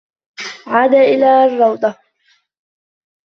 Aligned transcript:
عاد 0.67 0.93
إلى 0.93 1.43
الرّوضة. 1.45 1.95